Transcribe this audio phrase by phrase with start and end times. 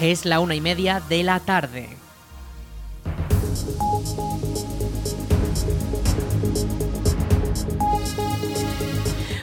[0.00, 1.88] Es la una y media de la tarde.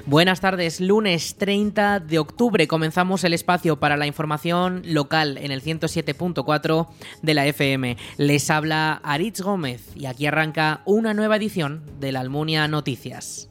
[0.06, 5.62] Buenas tardes, lunes 30 de octubre comenzamos el espacio para la información local en el
[5.62, 6.88] 107.4
[7.22, 7.98] de la FM.
[8.16, 13.50] Les habla Aritz Gómez y aquí arranca una nueva edición de la Almunia Noticias.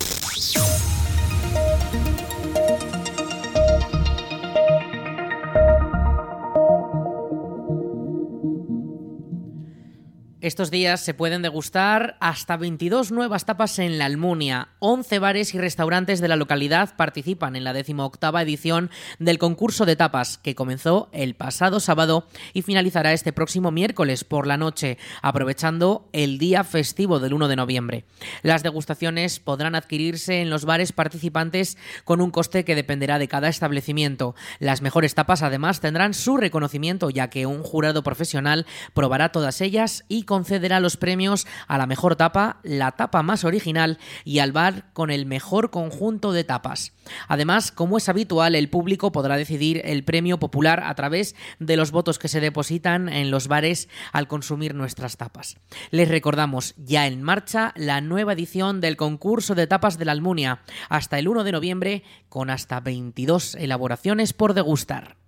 [10.44, 14.68] Estos días se pueden degustar hasta 22 nuevas tapas en la Almunia.
[14.80, 19.96] 11 bares y restaurantes de la localidad participan en la 18 edición del concurso de
[19.96, 26.10] tapas que comenzó el pasado sábado y finalizará este próximo miércoles por la noche, aprovechando
[26.12, 28.04] el día festivo del 1 de noviembre.
[28.42, 33.48] Las degustaciones podrán adquirirse en los bares participantes con un coste que dependerá de cada
[33.48, 34.34] establecimiento.
[34.58, 40.04] Las mejores tapas además tendrán su reconocimiento ya que un jurado profesional probará todas ellas
[40.06, 44.92] y concederá los premios a la mejor tapa, la tapa más original y al bar
[44.92, 46.92] con el mejor conjunto de tapas.
[47.28, 51.92] Además, como es habitual, el público podrá decidir el premio popular a través de los
[51.92, 55.56] votos que se depositan en los bares al consumir nuestras tapas.
[55.92, 60.62] Les recordamos ya en marcha la nueva edición del concurso de tapas de la Almunia
[60.88, 65.23] hasta el 1 de noviembre con hasta 22 elaboraciones por degustar.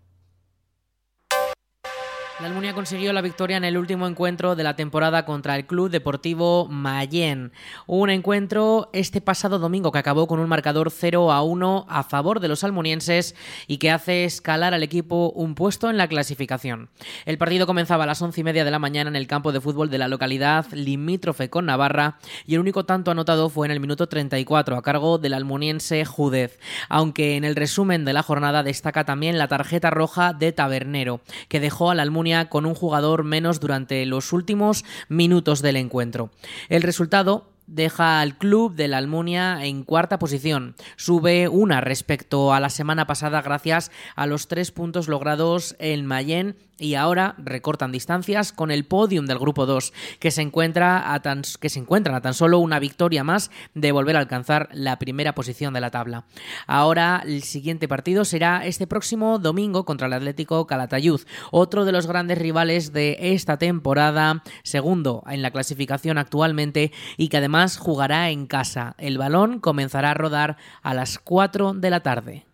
[2.39, 5.89] La Almunia consiguió la victoria en el último encuentro de la temporada contra el Club
[5.89, 7.51] Deportivo Mayen.
[7.87, 12.41] Un encuentro este pasado domingo que acabó con un marcador 0 a 1 a favor
[12.41, 13.34] de los almunienses
[13.67, 16.91] y que hace escalar al equipo un puesto en la clasificación.
[17.25, 19.62] El partido comenzaba a las once y media de la mañana en el campo de
[19.62, 23.81] fútbol de la localidad limítrofe con Navarra y el único tanto anotado fue en el
[23.81, 26.61] minuto 34 a cargo del almuniense Judez.
[26.91, 31.61] Aunque en el resumen de la jornada destaca también la tarjeta roja de Tabernero que
[31.61, 36.31] dejó al Almunia con un jugador menos durante los últimos minutos del encuentro.
[36.69, 40.75] El resultado deja al club de la Almunia en cuarta posición.
[40.97, 46.56] Sube una respecto a la semana pasada gracias a los tres puntos logrados en Mayen
[46.78, 51.42] y ahora recortan distancias con el podium del grupo 2, que se encuentra a tan,
[51.60, 55.34] que se encuentran a tan solo una victoria más de volver a alcanzar la primera
[55.34, 56.25] posición de la tabla.
[56.66, 61.20] Ahora el siguiente partido será este próximo domingo contra el Atlético Calatayud,
[61.50, 67.38] otro de los grandes rivales de esta temporada, segundo en la clasificación actualmente y que
[67.38, 68.94] además jugará en casa.
[68.98, 72.46] El balón comenzará a rodar a las 4 de la tarde.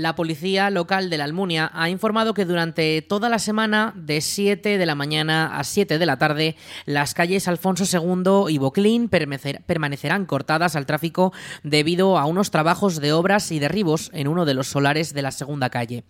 [0.00, 4.78] La policía local de la Almunia ha informado que durante toda la semana, de 7
[4.78, 6.56] de la mañana a 7 de la tarde,
[6.86, 11.34] las calles Alfonso II y Boclín permanecerán cortadas al tráfico
[11.64, 15.32] debido a unos trabajos de obras y derribos en uno de los solares de la
[15.32, 16.04] segunda calle.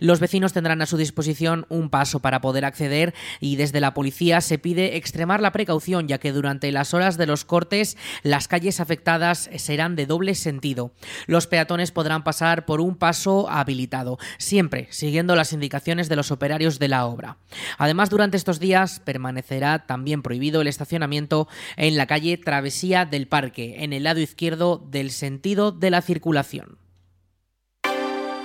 [0.00, 4.40] Los vecinos tendrán a su disposición un paso para poder acceder y desde la policía
[4.40, 8.80] se pide extremar la precaución ya que durante las horas de los cortes las calles
[8.80, 10.92] afectadas serán de doble sentido.
[11.26, 16.78] Los peatones podrán pasar por un paso habilitado, siempre siguiendo las indicaciones de los operarios
[16.78, 17.36] de la obra.
[17.78, 23.76] Además, durante estos días permanecerá también prohibido el estacionamiento en la calle Travesía del Parque,
[23.84, 26.83] en el lado izquierdo del sentido de la circulación.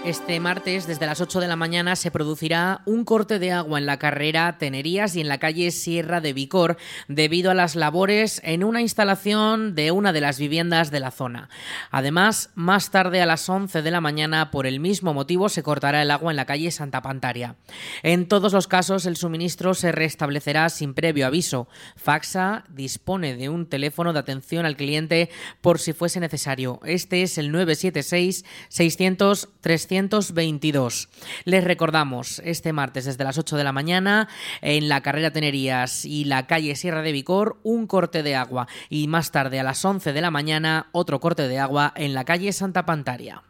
[0.05, 3.85] Este martes, desde las 8 de la mañana, se producirá un corte de agua en
[3.85, 6.77] la carrera Tenerías y en la calle Sierra de Vicor
[7.09, 11.49] debido a las labores en una instalación de una de las viviendas de la zona.
[11.91, 16.01] Además, más tarde a las 11 de la mañana, por el mismo motivo, se cortará
[16.01, 17.57] el agua en la calle Santa Pantaria.
[18.01, 21.67] En todos los casos, el suministro se restablecerá sin previo aviso.
[21.97, 25.29] Faxa dispone de un teléfono de atención al cliente
[25.59, 26.79] por si fuese necesario.
[26.85, 31.09] Este es el 976 600 322.
[31.46, 34.28] Les recordamos, este martes desde las 8 de la mañana,
[34.61, 38.67] en la carrera Tenerías y la calle Sierra de Vicor, un corte de agua.
[38.90, 42.26] Y más tarde, a las 11 de la mañana, otro corte de agua en la
[42.26, 43.44] calle Santa Pantaria.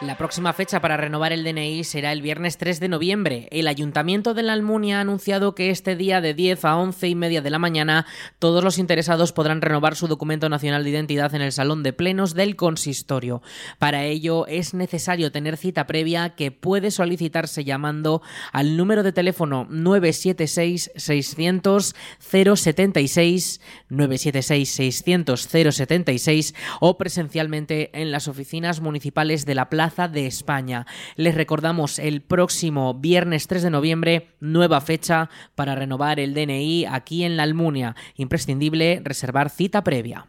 [0.00, 3.48] La próxima fecha para renovar el DNI será el viernes 3 de noviembre.
[3.50, 7.14] El Ayuntamiento de la Almunia ha anunciado que este día de 10 a 11 y
[7.14, 8.06] media de la mañana
[8.38, 12.32] todos los interesados podrán renovar su documento nacional de identidad en el Salón de Plenos
[12.32, 13.42] del Consistorio.
[13.78, 19.66] Para ello es necesario tener cita previa que puede solicitarse llamando al número de teléfono
[19.68, 23.60] 976 600 076
[23.90, 30.86] 976 600 076 o presencialmente en las oficinas municipales de la Plaza De España.
[31.16, 37.24] Les recordamos el próximo viernes 3 de noviembre, nueva fecha para renovar el DNI aquí
[37.24, 37.96] en la Almunia.
[38.14, 40.28] Imprescindible reservar cita previa.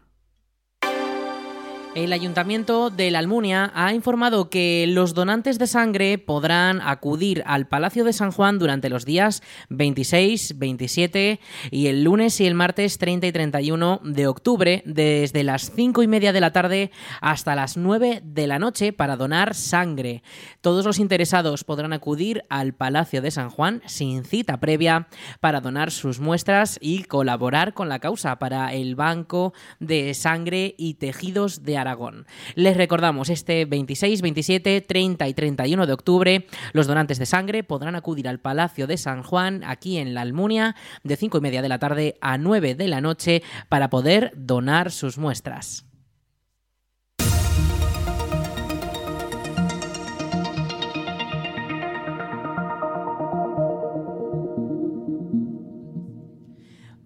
[1.94, 7.68] El Ayuntamiento de la Almunia ha informado que los donantes de sangre podrán acudir al
[7.68, 12.98] Palacio de San Juan durante los días 26, 27 y el lunes y el martes
[12.98, 17.76] 30 y 31 de octubre desde las 5 y media de la tarde hasta las
[17.76, 20.24] 9 de la noche para donar sangre.
[20.62, 25.10] Todos los interesados podrán acudir al Palacio de San Juan sin cita previa
[25.42, 30.94] para donar sus muestras y colaborar con la causa para el Banco de Sangre y
[30.94, 32.25] Tejidos de Aragón.
[32.56, 37.95] Les recordamos, este 26, 27, 30 y 31 de octubre, los donantes de sangre podrán
[37.95, 41.69] acudir al Palacio de San Juan, aquí en la Almunia, de 5 y media de
[41.69, 45.91] la tarde a 9 de la noche, para poder donar sus muestras.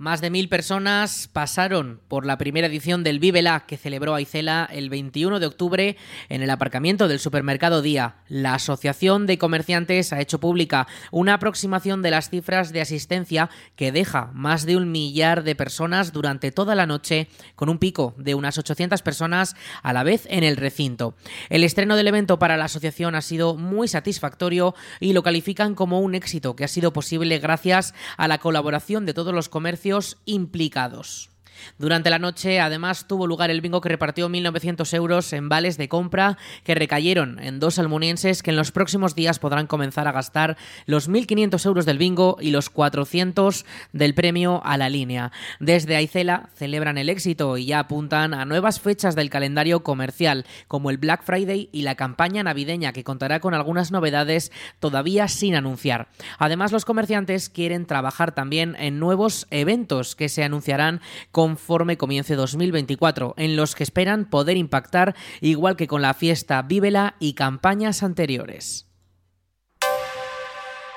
[0.05, 4.91] Más de mil personas pasaron por la primera edición del Vivela que celebró Aicela el
[4.91, 5.97] 21 de octubre
[6.29, 8.17] en el aparcamiento del supermercado Día.
[8.27, 13.91] La Asociación de Comerciantes ha hecho pública una aproximación de las cifras de asistencia que
[13.91, 18.35] deja más de un millar de personas durante toda la noche, con un pico de
[18.35, 21.15] unas 800 personas a la vez en el recinto.
[21.49, 25.99] El estreno del evento para la asociación ha sido muy satisfactorio y lo califican como
[25.99, 29.94] un éxito que ha sido posible gracias a la colaboración de todos los comercios
[30.25, 31.29] implicados.
[31.77, 35.89] Durante la noche, además, tuvo lugar el bingo que repartió 1.900 euros en vales de
[35.89, 40.57] compra que recayeron en dos almunienses que en los próximos días podrán comenzar a gastar
[40.85, 45.31] los 1.500 euros del bingo y los 400 del premio a la línea.
[45.59, 50.89] Desde Aicela celebran el éxito y ya apuntan a nuevas fechas del calendario comercial, como
[50.89, 56.07] el Black Friday y la campaña navideña, que contará con algunas novedades todavía sin anunciar.
[56.39, 61.01] Además, los comerciantes quieren trabajar también en nuevos eventos que se anunciarán
[61.31, 66.59] con conforme comience 2024, en los que esperan poder impactar igual que con la fiesta
[66.63, 68.89] Vívela y campañas anteriores.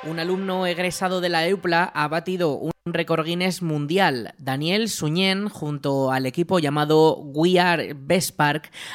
[0.04, 2.58] Un alumno egresado de la EUPLA ha batido
[2.88, 4.35] un récord Guinness mundial.
[4.38, 8.38] Daniel Suñén, junto al equipo llamado We Are Best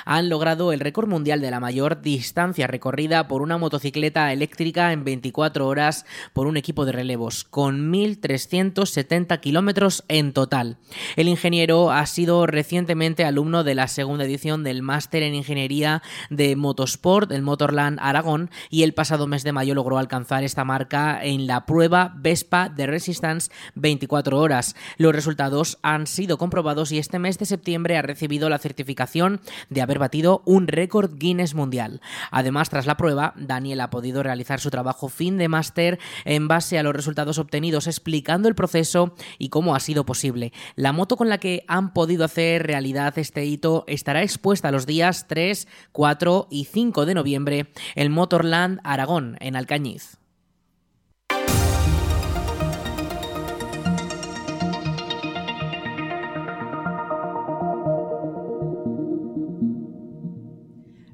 [0.05, 5.03] han logrado el récord mundial de la mayor distancia recorrida por una motocicleta eléctrica en
[5.03, 10.77] 24 horas por un equipo de relevos, con 1.370 kilómetros en total.
[11.15, 16.01] El ingeniero ha sido recientemente alumno de la segunda edición del Máster en Ingeniería
[16.31, 21.23] de Motorsport del Motorland Aragón y el pasado mes de mayo logró alcanzar esta marca
[21.23, 23.51] en la prueba Vespa de Resistance
[23.83, 24.75] 24 horas.
[24.97, 29.81] Los resultados han sido comprobados y este mes de septiembre ha recibido la certificación de
[29.81, 32.01] haber batido un récord Guinness mundial.
[32.31, 36.79] Además, tras la prueba, Daniel ha podido realizar su trabajo fin de máster en base
[36.79, 40.53] a los resultados obtenidos, explicando el proceso y cómo ha sido posible.
[40.75, 45.27] La moto con la que han podido hacer realidad este hito estará expuesta los días
[45.27, 50.22] 3, 4 y 5 de noviembre en Motorland Aragón, en Alcañiz.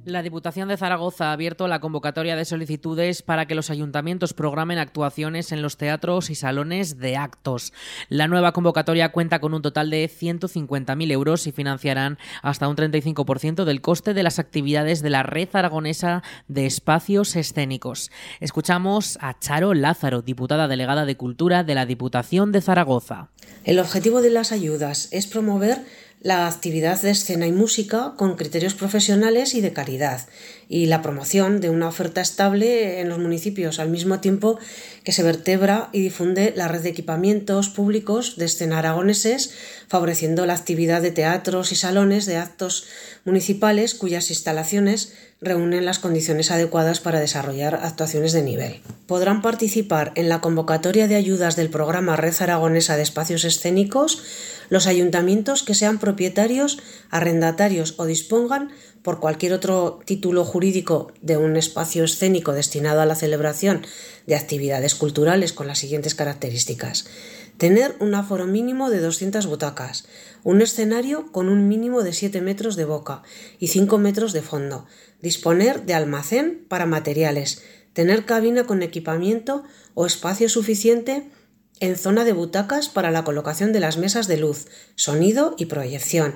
[0.09, 4.79] La Diputación de Zaragoza ha abierto la convocatoria de solicitudes para que los ayuntamientos programen
[4.79, 7.73] actuaciones en los teatros y salones de actos.
[8.09, 13.65] La nueva convocatoria cuenta con un total de 150.000 euros y financiarán hasta un 35%
[13.65, 18.09] del coste de las actividades de la red aragonesa de espacios escénicos.
[18.39, 23.29] Escuchamos a Charo Lázaro, diputada delegada de Cultura de la Diputación de Zaragoza.
[23.63, 25.85] El objetivo de las ayudas es promover
[26.21, 30.27] la actividad de escena y música con criterios profesionales y de calidad
[30.67, 34.59] y la promoción de una oferta estable en los municipios al mismo tiempo
[35.05, 39.51] que se vertebra y difunde la red de equipamientos públicos de escena aragoneses
[39.87, 42.85] favoreciendo la actividad de teatros y salones de actos
[43.23, 48.81] municipales cuyas instalaciones reúnen las condiciones adecuadas para desarrollar actuaciones de nivel.
[49.07, 54.21] Podrán participar en la convocatoria de ayudas del programa Red Aragonesa de Espacios Escénicos
[54.69, 58.69] los ayuntamientos que sean propietarios, arrendatarios o dispongan
[59.01, 63.85] por cualquier otro título jurídico de un espacio escénico destinado a la celebración
[64.27, 67.05] de actividades culturales con las siguientes características.
[67.57, 70.05] Tener un aforo mínimo de 200 butacas,
[70.43, 73.23] un escenario con un mínimo de 7 metros de boca
[73.59, 74.85] y 5 metros de fondo,
[75.21, 81.29] disponer de almacén para materiales, tener cabina con equipamiento o espacio suficiente
[81.79, 86.35] en zona de butacas para la colocación de las mesas de luz, sonido y proyección,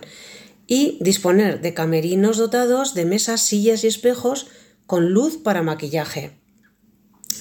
[0.67, 4.47] y disponer de camerinos dotados de mesas, sillas y espejos
[4.85, 6.39] con luz para maquillaje.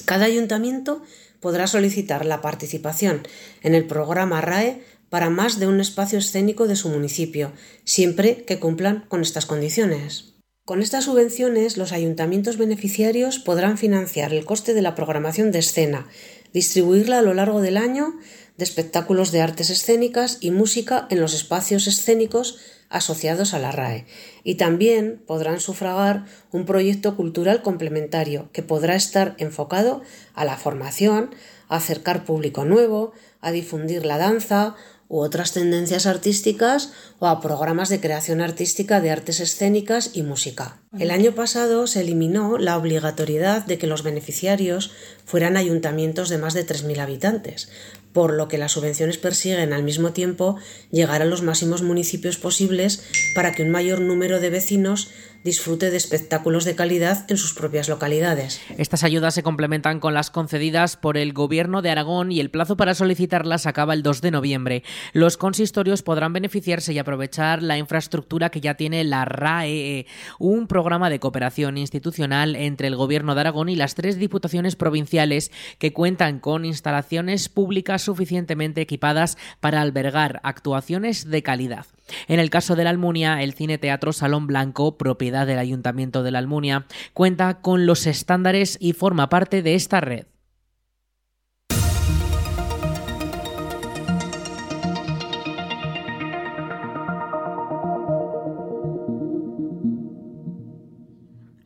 [0.05, 1.03] Cada ayuntamiento
[1.41, 3.23] podrá solicitar la participación
[3.63, 7.53] en el programa RAE para más de un espacio escénico de su municipio,
[7.85, 10.32] siempre que cumplan con estas condiciones.
[10.65, 16.07] Con estas subvenciones, los ayuntamientos beneficiarios podrán financiar el coste de la programación de escena,
[16.53, 18.15] distribuirla a lo largo del año
[18.57, 24.07] de espectáculos de artes escénicas y música en los espacios escénicos asociados a la RAE.
[24.45, 30.03] Y también podrán sufragar un proyecto cultural complementario que podrá estar enfocado
[30.33, 31.35] a la formación,
[31.67, 34.77] a acercar público nuevo, a difundir la danza
[35.13, 40.81] u otras tendencias artísticas o a programas de creación artística de artes escénicas y música.
[40.99, 44.91] El año pasado se eliminó la obligatoriedad de que los beneficiarios
[45.27, 47.69] fueran ayuntamientos de más de 3.000 habitantes,
[48.15, 50.57] por lo que las subvenciones persiguen al mismo tiempo
[50.91, 53.05] llegar a los máximos municipios posibles
[53.35, 55.11] para que un mayor número de vecinos
[55.45, 58.61] disfrute de espectáculos de calidad en sus propias localidades.
[58.79, 62.77] Estas ayudas se complementan con las concedidas por el Gobierno de Aragón y el plazo
[62.77, 64.83] para solicitarlas acaba el 2 de noviembre.
[65.13, 70.07] Los consistorios podrán beneficiarse y aprovechar la infraestructura que ya tiene la RAE,
[70.39, 75.51] un programa de cooperación institucional entre el Gobierno de Aragón y las tres diputaciones provinciales
[75.79, 81.87] que cuentan con instalaciones públicas suficientemente equipadas para albergar actuaciones de calidad.
[82.29, 86.31] En el caso de la Almunia, el Cine Teatro Salón Blanco, propiedad del Ayuntamiento de
[86.31, 90.27] la Almunia, cuenta con los estándares y forma parte de esta red.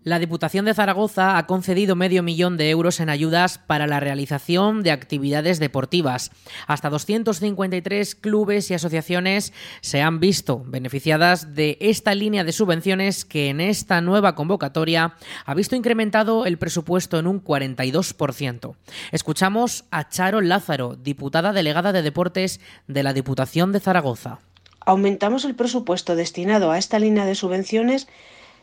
[0.06, 4.84] La Diputación de Zaragoza ha concedido medio millón de euros en ayudas para la realización
[4.84, 6.30] de actividades deportivas.
[6.68, 13.48] Hasta 253 clubes y asociaciones se han visto beneficiadas de esta línea de subvenciones que
[13.48, 18.76] en esta nueva convocatoria ha visto incrementado el presupuesto en un 42%.
[19.10, 24.38] Escuchamos a Charo Lázaro, diputada delegada de Deportes de la Diputación de Zaragoza.
[24.78, 28.06] Aumentamos el presupuesto destinado a esta línea de subvenciones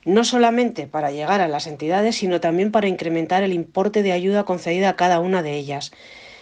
[0.06, 4.44] no solamente para llegar a las entidades, sino también para incrementar el importe de ayuda
[4.44, 5.92] concedida a cada una de ellas.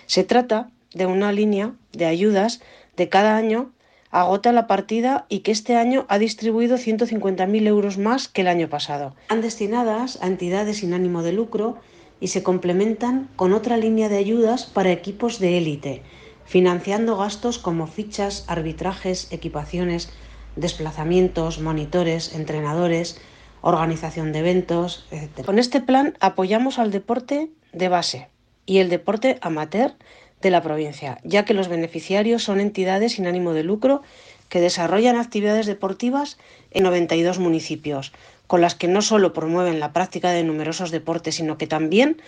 [0.06, 2.62] Se trata de una línea de ayudas
[2.98, 3.72] de cada año
[4.12, 8.70] agota la partida y que este año ha distribuido 150.000 euros más que el año
[8.70, 9.16] pasado.
[9.22, 11.78] Están destinadas a entidades sin ánimo de lucro
[12.20, 16.04] y se complementan con otra línea de ayudas para equipos de élite,
[16.46, 20.10] financiando gastos como fichas, arbitrajes, equipaciones,
[20.58, 23.20] desplazamientos, monitores, entrenadores,
[23.62, 25.46] organización de eventos, etc.
[25.46, 28.28] Con este plan apoyamos al deporte de base
[28.66, 29.94] y el deporte amateur
[30.42, 34.02] de la provincia, ya que los beneficiarios son entidades sin ánimo de lucro
[34.50, 36.38] que desarrollan actividades deportivas
[36.72, 38.12] en 92 municipios,
[38.48, 42.22] con las que no solo promueven la práctica de numerosos deportes, sino que también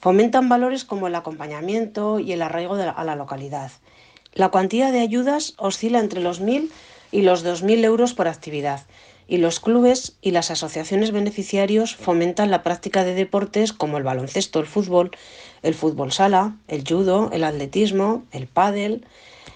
[0.00, 3.70] fomentan valores como el acompañamiento y el arraigo a la localidad.
[4.34, 6.70] La cuantía de ayudas oscila entre los 1.000
[7.12, 8.80] y los 2.000 euros por actividad
[9.28, 14.60] y los clubes y las asociaciones beneficiarios fomentan la práctica de deportes como el baloncesto,
[14.60, 15.10] el fútbol,
[15.62, 19.06] el fútbol sala, el judo, el atletismo, el pádel,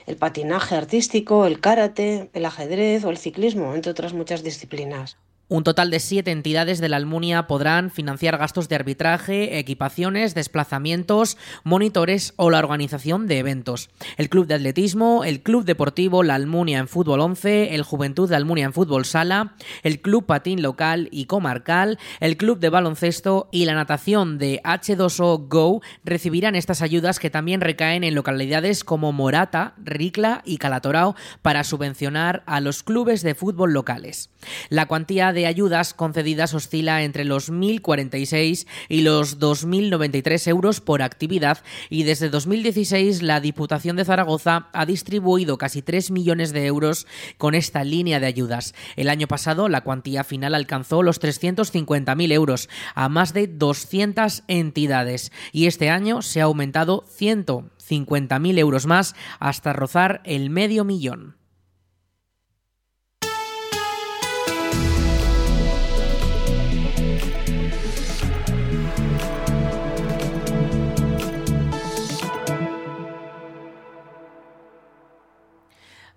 [0.07, 5.17] el patinaje artístico, el karate, el ajedrez o el ciclismo, entre otras muchas disciplinas.
[5.49, 11.39] Un total de siete entidades de la Almunia podrán financiar gastos de arbitraje, equipaciones, desplazamientos,
[11.63, 13.89] monitores o la organización de eventos.
[14.17, 18.35] El Club de Atletismo, el Club Deportivo La Almunia en Fútbol 11, el Juventud de
[18.35, 23.67] Almunia en Fútbol Sala, el Club Patín Local y Comarcal, el Club de Baloncesto y
[23.67, 29.75] la natación de H2O Go recibirán estas ayudas que también recaen en localidades como Morata,
[29.77, 34.31] Ricla y Calatorao para subvencionar a los clubes de fútbol locales.
[34.71, 41.59] La cuantía ayudas concedidas oscila entre los 1.046 y los 2.093 euros por actividad
[41.91, 47.55] y desde 2016 la Diputación de Zaragoza ha distribuido casi 3 millones de euros con
[47.55, 48.75] esta línea de ayudas.
[48.95, 55.33] El año pasado la cuantía final alcanzó los 350.000 euros a más de 200 entidades
[55.53, 61.46] y este año se ha aumentado 150.000 euros más hasta rozar el medio millón.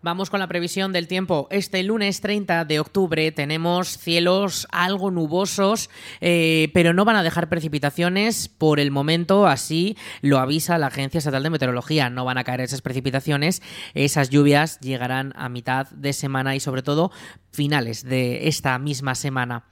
[0.01, 1.49] Vamos con la previsión del tiempo.
[1.51, 5.89] Este lunes 30 de octubre tenemos cielos algo nubosos,
[6.21, 11.17] eh, pero no van a dejar precipitaciones por el momento, así lo avisa la Agencia
[11.17, 12.09] Estatal de Meteorología.
[12.09, 13.61] No van a caer esas precipitaciones,
[13.93, 17.11] esas lluvias llegarán a mitad de semana y sobre todo
[17.51, 19.65] finales de esta misma semana.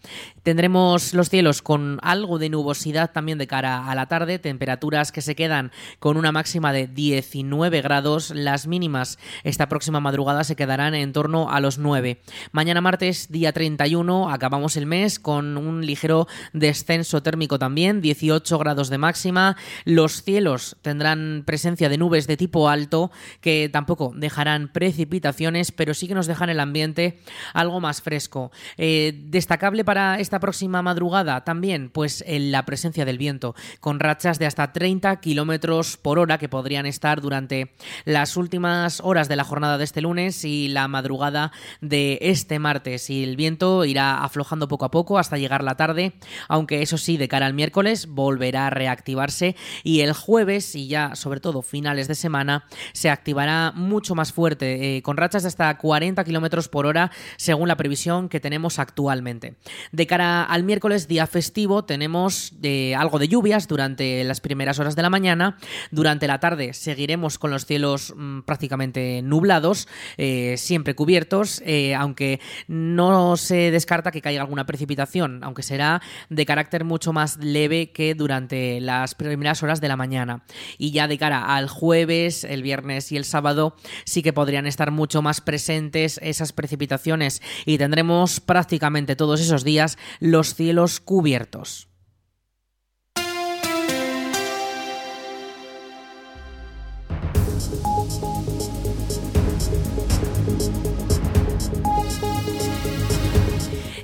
[0.43, 5.21] Tendremos los cielos con algo de nubosidad también de cara a la tarde, temperaturas que
[5.21, 10.95] se quedan con una máxima de 19 grados, las mínimas esta próxima madrugada se quedarán
[10.95, 12.21] en torno a los 9.
[12.51, 18.89] Mañana martes, día 31, acabamos el mes con un ligero descenso térmico también, 18 grados
[18.89, 25.71] de máxima, los cielos tendrán presencia de nubes de tipo alto que tampoco dejarán precipitaciones,
[25.71, 27.19] pero sí que nos dejan el ambiente
[27.53, 28.51] algo más fresco.
[28.77, 34.39] Eh, destacable para esta próxima madrugada también, pues en la presencia del viento, con rachas
[34.39, 39.43] de hasta 30 kilómetros por hora que podrían estar durante las últimas horas de la
[39.43, 43.09] jornada de este lunes y la madrugada de este martes.
[43.09, 46.13] Y el viento irá aflojando poco a poco hasta llegar la tarde,
[46.47, 51.15] aunque eso sí, de cara al miércoles volverá a reactivarse y el jueves y ya
[51.15, 55.77] sobre todo finales de semana se activará mucho más fuerte, eh, con rachas de hasta
[55.77, 59.55] 40 kilómetros por hora según la previsión que tenemos actualmente.
[59.91, 64.95] De cara al miércoles, día festivo, tenemos eh, algo de lluvias durante las primeras horas
[64.95, 65.57] de la mañana.
[65.91, 69.87] Durante la tarde seguiremos con los cielos mm, prácticamente nublados,
[70.17, 76.45] eh, siempre cubiertos, eh, aunque no se descarta que caiga alguna precipitación, aunque será de
[76.45, 80.43] carácter mucho más leve que durante las primeras horas de la mañana.
[80.77, 83.75] Y ya de cara al jueves, el viernes y el sábado
[84.05, 89.97] sí que podrían estar mucho más presentes esas precipitaciones y tendremos prácticamente todos esos días
[90.19, 91.86] los cielos cubiertos.